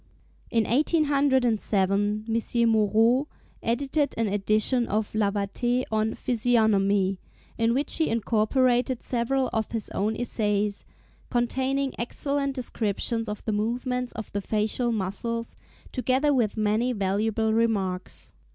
[0.49, 2.69] In 1807 M.
[2.71, 3.27] Moreau
[3.61, 7.19] edited an edition of Lavater on Physiognomy,
[7.59, 10.85] in which he incorporated several of his own essays,
[11.29, 15.55] containing excellent descriptions of the movements of the facial muscles,
[15.91, 18.33] together with many valuable remarks.